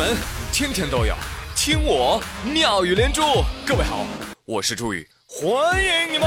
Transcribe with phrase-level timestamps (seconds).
[0.00, 0.16] 门
[0.50, 1.14] 天天都有
[1.54, 3.20] 听我妙语连珠。
[3.66, 4.06] 各位好，
[4.46, 6.26] 我是朱宇，欢迎你们！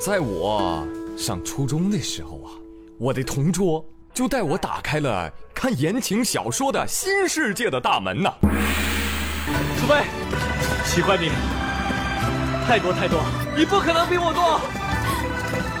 [0.00, 0.88] 在我
[1.18, 2.56] 上初中的时候啊，
[2.98, 3.84] 我的同桌
[4.14, 8.32] 就带我打开了看言情小说的新世界的大门呐。
[9.78, 10.04] 楚飞，
[10.98, 11.30] 喜欢你，
[12.66, 13.22] 太多太多，
[13.56, 14.60] 你不可能比我多，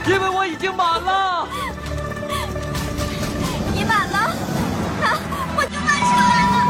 [0.06, 1.44] 因为我已经满了。
[3.74, 4.32] 你满了，
[5.00, 5.18] 那
[5.56, 6.62] 我就满出来了。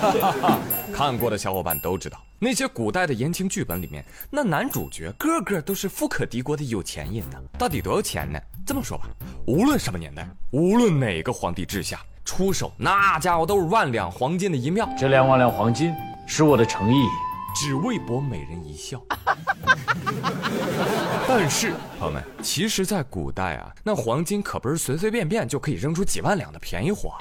[0.00, 0.58] 哈哈哈！
[0.94, 7.38] 看过的小伙伴都知道，那些古代的言情剧本里面，那男主角个个都是富可敌国的有钱人呢。
[7.58, 8.40] 到底多少钱呢？
[8.64, 9.04] 这么说吧，
[9.46, 15.94] 无论什么年代，无论哪个皇帝治下，出手那家伙都是万两黄金的一票，这两万两黄金
[16.30, 17.08] 是我的诚意，
[17.54, 19.02] 只为博美人一笑。
[21.26, 27.14] 但是，朋友们，其实，在古代啊，那黄金可不是随随便便就可以扔出几万两的便宜货。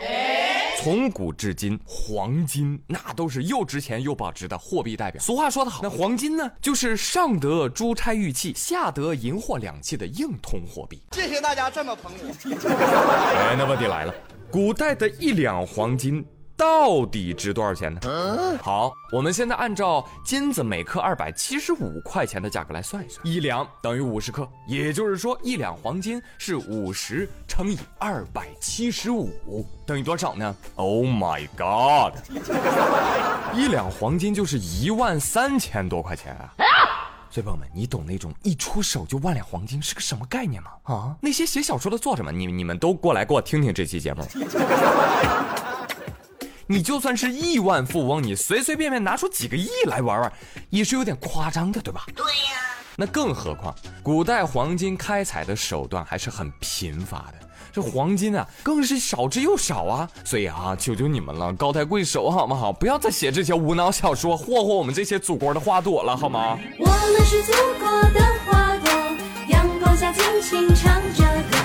[0.78, 5.22] 从古至今，黄金那都是又值钱又保值的货币代表。
[5.22, 11.02] 俗话说得好，那黄金呢，就是上得珠钗玉器，下得银货两讫的硬通货币。
[11.14, 13.36] 谢谢大家这么捧我。
[13.36, 14.14] 哎，那问题来了，
[14.52, 16.24] 古代的一两黄金
[16.58, 18.02] 到底值多少钱呢？
[18.62, 29.30] 好，我们现在按照金子每克二百七十五块钱的价格来算一算，一两等于五十克，也就是说一两黄金是五十乘以二百七十五，
[29.86, 32.16] 等于多少呢？Oh my god！
[33.56, 36.54] 一两黄金就是一万三千多块钱啊！
[37.30, 40.72] 所以朋友们，你懂那种一出手就万两黄金是个什么概念吗？
[40.84, 44.24] 啊，那些写小说的作者们，你你们都过来给我听听这期节目。
[46.70, 50.32] 你就算是亿万富翁，你随随便便拿出几个亿来玩玩，
[50.70, 52.04] 也是有点夸张的，对吧？
[52.14, 52.60] 对呀。
[52.98, 53.74] 那更何况，
[54.04, 60.10] 古代黄金开采的手段还是很贫乏的，这黄金啊，更是少之又少啊。
[60.26, 62.74] 所以啊，求求你们了，高抬贵手好不好？
[62.74, 66.58] 不要再写这些无脑小说，霍霍我们这些祖国的花朵了，好吗？
[66.80, 68.92] 我们是祖国的花朵，
[69.48, 71.58] 阳光下尽情唱着歌。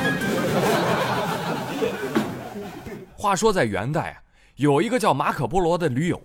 [3.16, 4.21] 话说在元代啊，
[4.56, 6.20] 有一个叫马可波罗的驴友，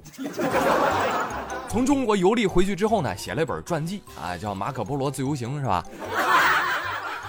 [1.69, 5.83] 从中国游历回去之后呢，写了一本传记啊，叫《马可波罗自由行》，是吧？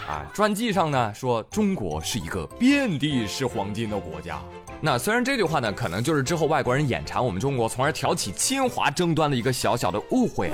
[0.09, 4.41] 啊，传记上呢说中国是一个遍地是黄金的国家。
[4.81, 10.50] 那虽然这句话呢，可能就是之后外国人眼馋我们中国，从而挑起侵华争端的一个小小的误会，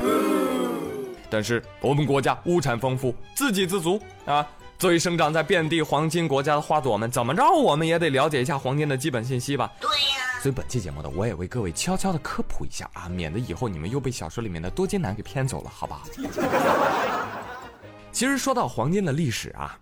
[1.31, 4.47] 但是我们国家物产丰富，自给自足啊。
[4.77, 9.73] 作为生长在遍地黄金国家的花朵们，怎么着我们也得了解一下黄金的基本信息吧？
[9.81, 10.34] 对呀。
[10.45, 16.03] 所以本期节目呢，我也为各位悄悄的科普一下啊，免得以后你们又被小说里面的多金男给骗走了，好吧？
[18.13, 19.79] 其实说到黄金的历史啊，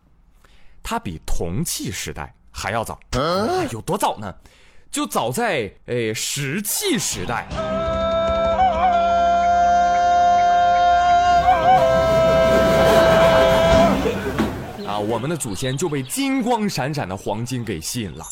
[0.81, 4.33] 它比铜器时代还要早，啊、有多早呢？
[4.89, 7.45] 就早在诶石器时代。
[14.87, 18.25] 啊，我们的祖先就被金光闪闪的黄金给吸引了。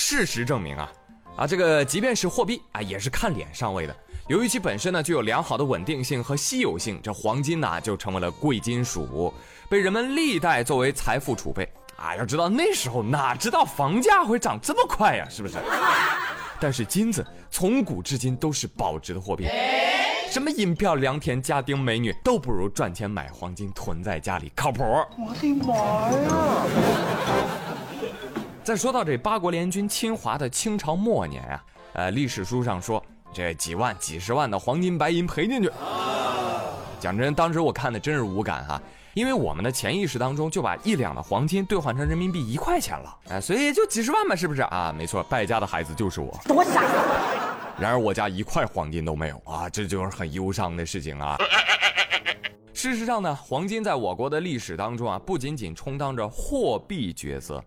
[0.00, 0.90] 事实证明啊，
[1.38, 3.96] 啊，这个即便是货币啊，也是看脸上位的。
[4.26, 9.32] 由于其本身呢具有良好的稳定性和稀有性，这黄金呢就成为了贵金属，
[9.70, 11.62] 被人们历代作为财富储备。
[11.96, 15.58] 啊，要知道那时候哪知道房价会涨这么快呀，是不是？
[16.58, 19.46] 但是金子从古至今都是保值的货币。
[20.30, 24.82] 什么银票、良田、家丁、美女，都不如赚钱买黄金囤在家里靠谱。
[24.82, 26.66] 我的妈呀！
[28.68, 31.64] 再说到这八国联军侵华的清朝末年啊，
[31.94, 33.02] 呃，历史书上说
[33.32, 35.72] 这几万、几十万的黄金白银赔进去。
[37.00, 38.78] 讲真，当时我看的真是无感哈，
[39.14, 44.94] 因为我们的潜意识当中就把一两的黄金兑换成人民币一块钱了，哎，所以也就几十万嘛，是不是啊？
[44.94, 46.38] 没错，败家的孩子就是我。
[46.44, 46.82] 多傻！
[47.80, 51.38] 然而我家一块黄金都没有啊，这就是很忧伤的事情啊。
[52.74, 57.64] 事实上呢，黄金在我国的历史当中啊，不仅仅充当着货币角色，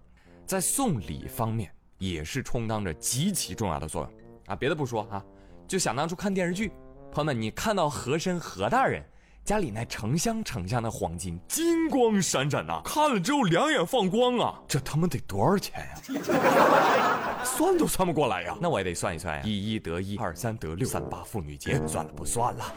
[0.51, 4.12] 在送礼方面也是充当着极其重要的作用
[4.48, 4.53] 啊。
[4.53, 5.24] 别的不说啊，
[5.65, 6.74] 就想当初看电视剧，
[7.09, 9.01] 朋友们，你看到和珅和大人
[9.45, 18.53] 家里那成箱成箱的黄金，金光闪闪呐、看了之后两眼放光啊，这他妈得多少钱呀、 算都算不过来呀。
[18.59, 22.75] 那我也得算一算呀，一一得一，二三得六，三八妇女节，算了不算了。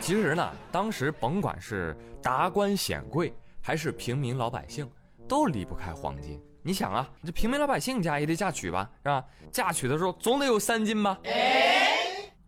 [0.00, 4.88] 其实呢，当时甭管是达官显贵还是平民老百姓，
[5.28, 6.40] 都离不开黄金。
[6.62, 9.24] 你想啊，这平民老百姓家也得嫁娶吧，是吧？
[9.52, 11.18] 嫁娶的时候总得有三金吧，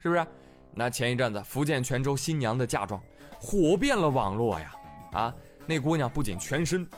[0.00, 0.26] 是不是？
[0.74, 3.00] 那前一阵子福建泉州新娘的嫁妆
[3.38, 4.72] 火遍了网络呀，
[5.12, 5.34] 啊，
[5.66, 6.88] 那姑娘不仅全身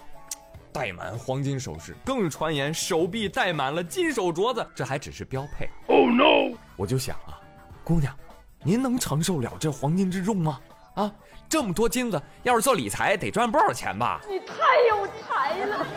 [0.73, 5.69] 戴满黄金首饰，更传言手臂戴满了金手镯子，这还只是标配。
[5.89, 6.57] Oh no！
[6.77, 7.41] 我就想啊，
[7.85, 8.17] 姑娘，
[8.63, 10.61] 您能承受了这黄金之重吗？
[10.95, 11.11] 啊，
[11.49, 14.21] 这么多金子，要是做理财得赚不少钱吧？
[14.29, 14.55] 你太
[14.89, 15.87] 有才了！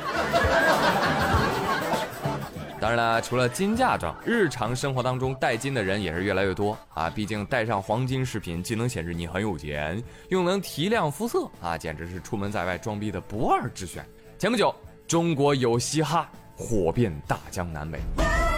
[2.80, 7.10] 当然了，除了金嫁妆，日常生活当中戴金的人也是越来越多啊。
[7.10, 14.06] 毕竟戴上黄金饰品，既能显示你很有钱，又能提亮肤色啊，简直是出门在外装逼的不二之选。
[14.38, 14.76] 前不久，
[15.08, 18.02] 中国有嘻哈火遍大江南北，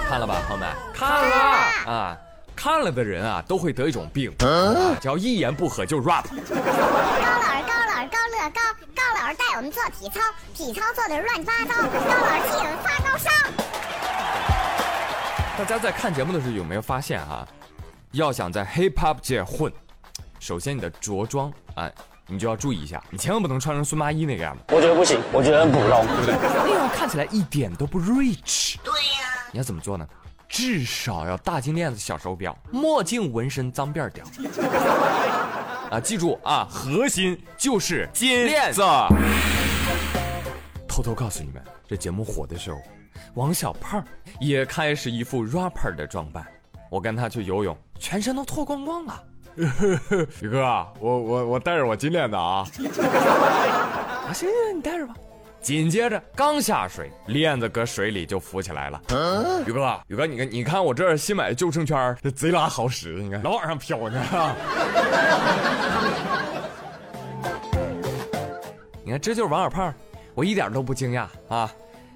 [0.09, 0.67] 看了吧，朋友们？
[0.91, 1.35] 看了
[1.85, 2.17] 啊，
[2.55, 6.23] 看了的人啊，都会得一种病，啊、叫一言不合就 rap。
[6.23, 8.61] 高老师，高老师，高乐高，
[8.95, 10.19] 高老师带我们做体操，
[10.53, 13.29] 体操做的乱七八糟，高老师气得发高烧。
[15.57, 17.47] 大家在看节目的时候有没有发现啊？
[18.11, 19.71] 要想在 hip hop 界混，
[20.39, 21.89] 首先你的着装啊，
[22.27, 26.05] 你就要注意一下，你千万不能穿成孙八一那个样子，我觉得不行，我觉得很普通。
[26.07, 26.35] 对不对？
[26.65, 28.77] 那样看起来一点都不 rich。
[28.83, 30.07] 对呀、你要怎么做呢？
[30.47, 34.25] 至少要大金链子、小手表、墨镜、纹身、脏辫儿屌。
[35.91, 38.81] 啊，记住啊，核心就是金链子。
[40.87, 42.79] 偷偷告诉你们，这节目火的时候，
[43.35, 44.03] 王小胖
[44.39, 46.45] 也开始一副 rapper 的装扮。
[46.89, 49.23] 我跟他去游泳，全身都脱光光了。
[50.41, 50.63] 宇哥，
[50.99, 52.65] 我我我带着我金链子啊！
[54.27, 55.13] 啊，行行，你带着吧。
[55.65, 59.01] 紧接着刚下水，链子搁水里就浮起来了。
[59.65, 64.23] 宇哥，宇哥，你看，你看我这新买的救生圈，这贼拉好使，你看老往上飘呢。
[69.03, 69.91] 你看，这就是王小胖，
[70.35, 71.67] 我一点都不惊讶啊！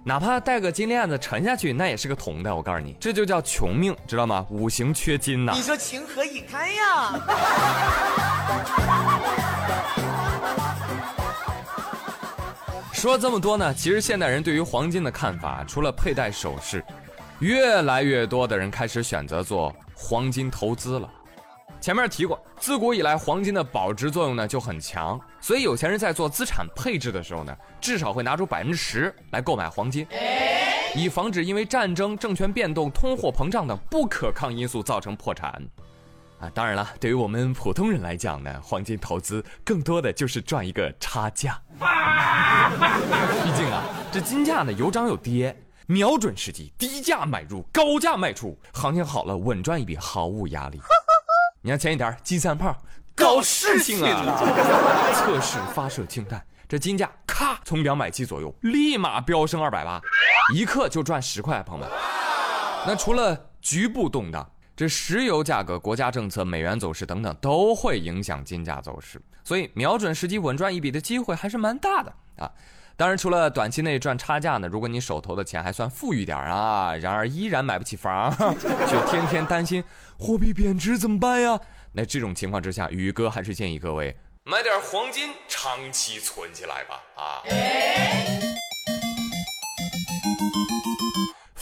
[0.04, 2.56] 哪怕带个金链子沉下去，那也是个铜的。
[2.56, 4.46] 我告诉你，这就叫穷命，知道吗？
[4.52, 5.54] 五行缺金呐。
[5.56, 7.20] 你说情何以堪呀？
[13.00, 16.84] 说这么多呢，其实现代人对于黄金的看法，除了佩戴首饰，
[17.40, 21.10] 越来越多的人开始选择做黄金投资了。
[21.80, 30.06] 前面提过，自古以来黄金的保值作用呢就很强，所以有钱人在做资产配置的时候呢，至少会拿出百分之十来购买黄金，
[30.94, 35.64] 以防止因为战争、政权变动、通货膨胀等不可抗因素造成破产。
[36.40, 41.62] 啊，当然了，对于我们普通人来讲呢，黄金投资更多的就是赚一个差价。
[43.44, 45.54] 毕竟啊，这金价呢有涨有跌，
[45.86, 50.80] 瞄准时机，低价买入，高价卖出，行情好了稳赚一笔，毫无压力。
[51.62, 52.74] 你看前一天金三胖
[53.14, 60.00] 搞事情啊，测试发射氢弹，这金价咔从两百七左右立马飙升二百八，
[60.56, 61.92] 一克就赚十块，朋友们。
[62.88, 72.50] 那除了局部动荡，这石油价格、国家政策、美元走势等等都会影响金价走势，所以瞄准时机稳赚一笔的机会还是蛮大的啊。
[72.96, 78.34] 当然，除了短期内赚差价呢，如果你手头的钱还算富裕点啊，然而依然买不起房，
[78.88, 79.84] 却天天担心
[80.18, 81.60] 货币贬值怎么办呀？
[81.92, 84.16] 那这种情况之下，宇哥还是建议各位
[84.46, 87.44] 买点黄金，长期存起来吧啊。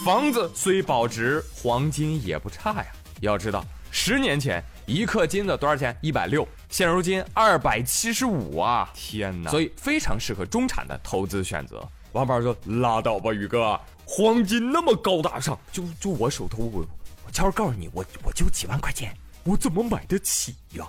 [0.05, 2.85] 房子虽保值，黄金也不差呀。
[3.21, 5.97] 要知道，十年前一克金子多少钱？
[6.01, 8.89] 一百六，现如今二百七十五啊！
[8.93, 9.49] 天哪！
[9.49, 11.87] 所以非常适合中产的投资选择。
[12.13, 16.85] 王宝说：“拉倒吧，宇哥，黄金那么高大上，就就我手头我，
[17.25, 20.85] 我悄悄告诉你，我我就几万块钱，我怎么买得起呀？”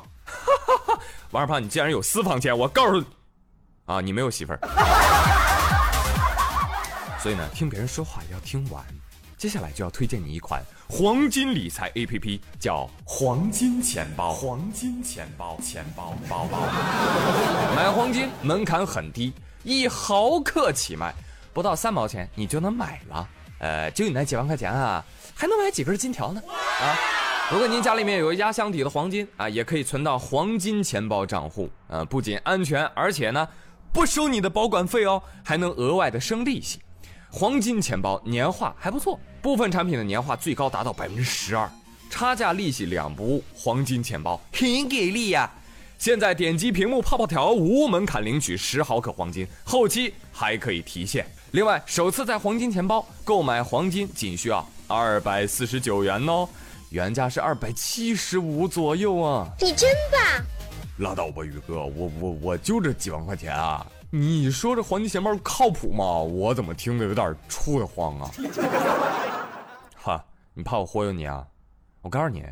[1.33, 3.07] 王二胖，你既然有私房钱，我告诉你，
[3.87, 4.61] 啊，你没有媳妇儿，
[7.21, 8.85] 所以呢，听别人说话也要听完。
[9.39, 14.33] 接下来就要推荐你一款黄金理财 APP，叫黄金钱包。
[14.33, 16.59] 黄金钱包，钱包包包。
[17.77, 21.15] 买黄金门槛很低，一毫克起卖，
[21.53, 23.29] 不到三毛钱你就能买了。
[23.61, 25.05] 呃，就你那几万块钱啊，
[25.37, 26.43] 还能买几根金条呢？
[26.49, 26.99] 啊，
[27.53, 31.71] 如果您家里面有压箱底的黄金啊，也可以存到黄金钱包账户。
[31.87, 33.49] 呃，不仅安全，而且呢，
[33.93, 36.81] 不收你的保管费哦，还能额外的生利息。
[37.31, 41.71] 黄金钱包年化还不错，部分产品的年化最高达到百分之十二，
[42.11, 43.43] 差价利息两不误。
[43.55, 45.51] 黄金钱包很给力呀！
[45.99, 51.27] 现在点击屏幕泡泡条，无门槛领取十毫克黄金，后期还可以提现。
[51.51, 56.49] 另外，首次在黄金钱包购买黄金仅需要二百四十九元哦，
[56.91, 59.49] 原价是二百七十五左右啊！
[59.61, 60.21] 你真棒！
[60.99, 66.05] 拉倒吧，宇哥，我我我就这几万块钱啊，你说这黄金钱包靠谱吗？
[66.19, 68.31] 我怎么听着有点怵得慌啊？
[70.59, 71.47] 你怕我忽悠你啊？
[72.03, 72.45] 我告诉你，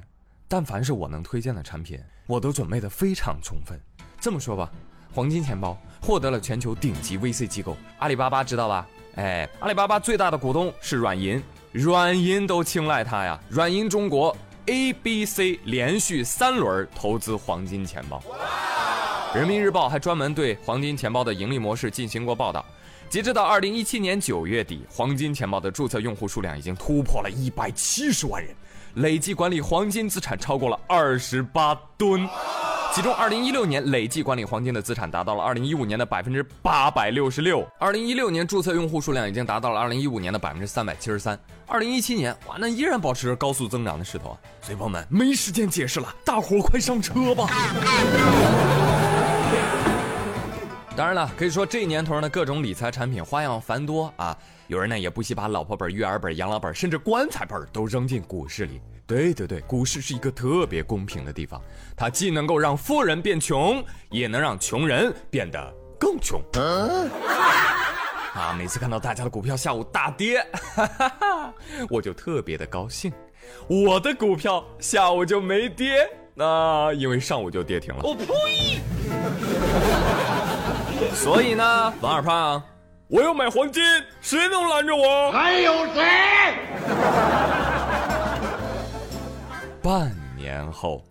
[0.46, 3.76] 但凡是我能推荐的产品，我都准备的非常充分。
[4.20, 4.70] 这么说吧，
[5.12, 8.86] 黄金钱包获得了全球顶级 VC 机构阿里巴巴，知道吧？
[9.16, 13.40] 哎，阿里巴巴最大的股东是软银，软银都青睐它呀。
[13.48, 14.36] 软银中国
[14.66, 18.22] A、B、C 连续三轮投资黄金钱包。
[19.34, 22.64] 人民日报还专门对黄金钱包的盈利模式进行过报道。
[23.08, 28.54] 截止到二零一七年九月底，黄金钱包的注册用户数量已经突破了一百七十万人，
[28.94, 32.28] 累计管理黄金资产超过了二十八吨。
[32.92, 37.66] 其中，二零一六年累计管理黄金的资产达到了二零一五年的百分之八百六十六。
[37.78, 41.38] 二零一六年注册用户数量已经达到了二零一五年的百分之三百七十三。
[41.66, 44.38] 二零一七年，哇，那依然保持着高速增长的势头啊！
[44.62, 47.46] 所以朋友们，没时间解释了，大伙快上车吧！
[50.96, 54.34] 当然了，可以说这年头呢，各种理财产品花样繁多啊。
[54.66, 58.80] 有人呢也不惜把老婆本、育儿本、养老本，甚至棺材本都扔进股市里。
[59.06, 61.60] 对对对，股市是一个特别公平的地方，
[61.94, 66.40] 它既能够让富人变穷，也能让穷人变得更穷。
[68.34, 70.40] 啊，每次看到大家的股票下午大跌，
[70.74, 71.54] 哈哈哈，
[71.90, 73.12] 我就特别的高兴。
[73.68, 78.00] 我的股票下午就没跌，那因为上午就跌停了。
[78.02, 78.80] 我呸！
[81.14, 82.62] 所以呢，王二胖，
[83.08, 83.82] 我要买黄金，
[84.20, 85.30] 谁能拦着我？
[85.32, 86.02] 还有谁？
[89.82, 91.04] 半年后，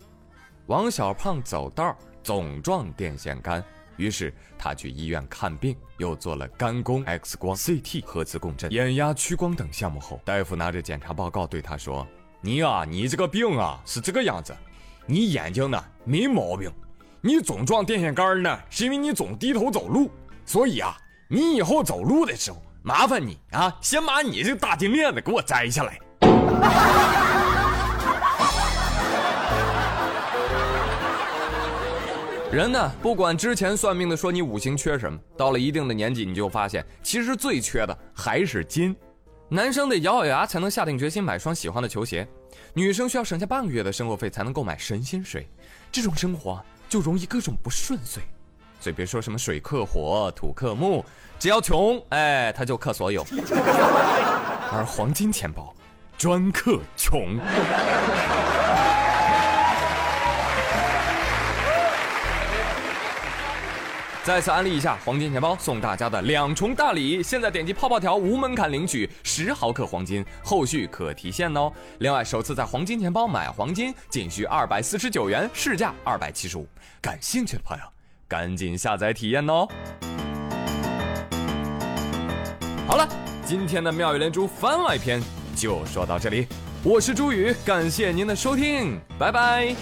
[0.68, 3.64] 王小胖走道总撞电线杆，
[3.98, 12.08] 于是他去医院看病，又做了肝功、X 光、CT、核磁共振、眼压屈光等项目后，大夫拿着检查报告对他说
[12.42, 14.56] ：“你啊，你这个病啊是这个样子，
[15.06, 16.72] 你眼睛呢没毛病。”
[17.28, 20.12] 你总撞电线杆呢，是因为你总低头走路，
[20.46, 20.96] 所以啊，
[21.28, 26.00] 你以后走路的时候，麻烦你啊，先把你这大金链子给我摘下来。
[32.52, 38.96] 人呢，不管之前算命的说你五行缺什么，到了一定的年纪，你就发现其实最缺的还是金。
[39.50, 42.28] 男生得咬咬牙才能下定决心买双喜欢的球鞋，
[42.76, 45.50] 女生需要省下半个月的生活费才能购买神仙水，
[45.92, 46.64] 这种生活。
[46.88, 48.22] 就容易各种不顺遂，
[48.80, 51.04] 所以别说什么水克火、土克木，
[51.40, 53.26] 只要穷，哎，他就克所有。
[54.72, 55.74] 而黄金钱包
[56.18, 57.38] 专克穷。
[64.26, 71.72] 再次安利一下黄金钱包送大家的两重大礼，现在点击泡泡条无门槛领取十毫克黄金，后续可提现哦。
[72.00, 76.68] 另外，首次在黄金钱包买黄金仅需二百四十九元，市价二百七十五。
[77.00, 77.84] 感兴趣的朋友，
[78.28, 79.68] 赶紧下载体验哦。
[82.88, 83.08] 好了，
[83.46, 85.22] 今天的妙语连珠番外篇
[85.56, 86.48] 就说到这里，
[86.82, 89.76] 我是朱宇，感谢您的收听，拜拜。